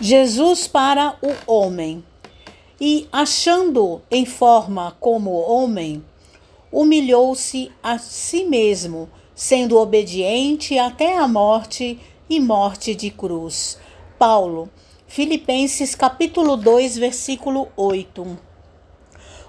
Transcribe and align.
Jesus 0.00 0.66
para 0.66 1.16
o 1.22 1.52
homem. 1.52 2.04
E, 2.80 3.08
achando 3.12 4.02
em 4.10 4.26
forma 4.26 4.96
como 4.98 5.30
homem, 5.30 6.04
humilhou-se 6.72 7.70
a 7.80 7.98
si 7.98 8.44
mesmo, 8.44 9.08
sendo 9.34 9.78
obediente 9.78 10.76
até 10.78 11.16
a 11.16 11.28
morte 11.28 12.00
e 12.28 12.40
morte 12.40 12.94
de 12.94 13.10
cruz. 13.10 13.78
Paulo, 14.18 14.68
Filipenses 15.06 15.94
capítulo 15.94 16.56
2, 16.56 16.98
versículo 16.98 17.68
8. 17.76 18.36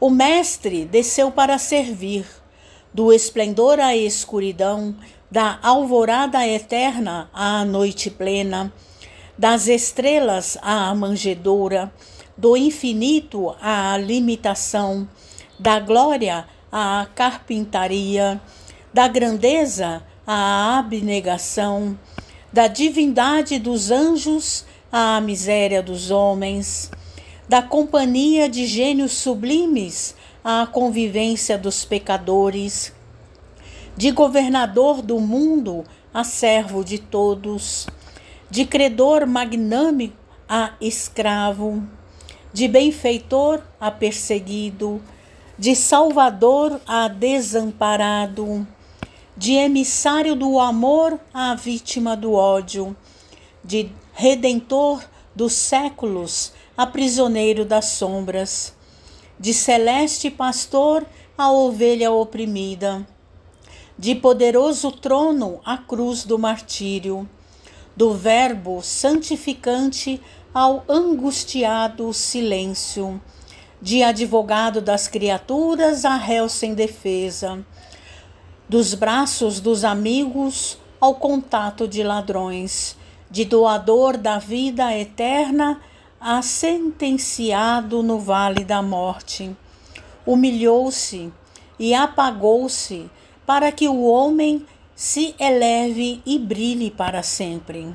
O 0.00 0.08
mestre 0.08 0.86
desceu 0.86 1.30
para 1.30 1.58
servir, 1.58 2.24
do 2.92 3.12
esplendor 3.12 3.78
à 3.78 3.94
escuridão, 3.94 4.96
da 5.30 5.58
alvorada 5.62 6.46
eterna 6.48 7.28
à 7.34 7.62
noite 7.64 8.10
plena, 8.10 8.72
das 9.40 9.68
estrelas 9.68 10.58
à 10.60 10.94
manjedoura, 10.94 11.90
do 12.36 12.58
infinito 12.58 13.56
à 13.58 13.96
limitação, 13.96 15.08
da 15.58 15.80
glória 15.80 16.44
à 16.70 17.06
carpintaria, 17.14 18.38
da 18.92 19.08
grandeza 19.08 20.02
à 20.26 20.78
abnegação, 20.78 21.98
da 22.52 22.66
divindade 22.66 23.58
dos 23.58 23.90
anjos 23.90 24.66
à 24.92 25.18
miséria 25.22 25.82
dos 25.82 26.10
homens, 26.10 26.90
da 27.48 27.62
companhia 27.62 28.46
de 28.46 28.66
gênios 28.66 29.12
sublimes 29.12 30.14
à 30.44 30.66
convivência 30.66 31.56
dos 31.56 31.82
pecadores, 31.82 32.92
de 33.96 34.10
governador 34.10 35.00
do 35.00 35.18
mundo 35.18 35.82
a 36.12 36.24
servo 36.24 36.84
de 36.84 36.98
todos, 36.98 37.86
de 38.50 38.64
credor 38.64 39.26
magnânimo 39.26 40.12
a 40.48 40.72
escravo, 40.80 41.82
de 42.52 42.66
benfeitor 42.66 43.62
a 43.80 43.92
perseguido, 43.92 45.00
de 45.56 45.76
salvador 45.76 46.80
a 46.84 47.06
desamparado, 47.06 48.66
de 49.36 49.52
emissário 49.52 50.34
do 50.34 50.58
amor 50.58 51.20
à 51.32 51.54
vítima 51.54 52.16
do 52.16 52.32
ódio, 52.32 52.96
de 53.62 53.92
redentor 54.12 55.04
dos 55.34 55.52
séculos 55.52 56.52
a 56.76 56.84
prisioneiro 56.84 57.64
das 57.64 57.90
sombras, 57.90 58.74
de 59.38 59.54
celeste 59.54 60.28
pastor 60.28 61.06
a 61.38 61.52
ovelha 61.52 62.10
oprimida, 62.10 63.06
de 63.96 64.16
poderoso 64.16 64.90
trono 64.90 65.60
à 65.64 65.78
cruz 65.78 66.24
do 66.24 66.36
martírio, 66.36 67.28
do 67.96 68.14
Verbo 68.14 68.82
santificante 68.82 70.20
ao 70.52 70.84
angustiado 70.88 72.12
silêncio, 72.12 73.20
de 73.80 74.02
advogado 74.02 74.80
das 74.80 75.08
criaturas 75.08 76.04
a 76.04 76.16
réu 76.16 76.48
sem 76.48 76.74
defesa, 76.74 77.64
dos 78.68 78.94
braços 78.94 79.60
dos 79.60 79.84
amigos 79.84 80.78
ao 81.00 81.14
contato 81.14 81.88
de 81.88 82.02
ladrões, 82.02 82.96
de 83.30 83.44
doador 83.44 84.16
da 84.16 84.38
vida 84.38 84.96
eterna 84.96 85.80
a 86.20 86.42
sentenciado 86.42 88.02
no 88.02 88.18
vale 88.18 88.64
da 88.64 88.82
morte. 88.82 89.56
Humilhou-se 90.26 91.32
e 91.78 91.94
apagou-se 91.94 93.10
para 93.46 93.72
que 93.72 93.88
o 93.88 94.02
homem 94.02 94.66
se 95.00 95.34
eleve 95.38 96.20
e 96.26 96.38
brilhe 96.38 96.90
para 96.90 97.22
sempre. 97.22 97.88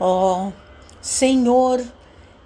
Ó 0.00 0.48
oh, 0.48 0.52
Senhor, 1.00 1.80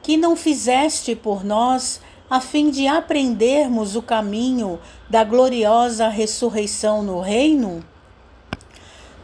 que 0.03 0.19
não 0.19 0.37
fizeste 0.37 1.17
por 1.17 1.43
nós 1.43 1.99
a 2.29 2.43
fim 2.43 2.69
de 2.69 2.87
aprendermos 2.87 3.97
o 3.97 4.03
caminho 4.03 4.79
da 5.09 5.25
gloriosa 5.25 6.09
ressurreição 6.09 7.03
no 7.03 7.21
reino? 7.21 7.83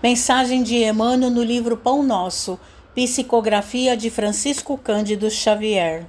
Mensagem 0.02 0.62
de 0.62 0.84
Emmanuel 0.84 1.30
no 1.30 1.42
livro 1.42 1.76
Pão 1.76 2.02
Nosso, 2.02 2.58
psicografia 2.94 3.94
de 3.94 4.08
Francisco 4.08 4.78
Cândido 4.78 5.30
Xavier. 5.30 6.06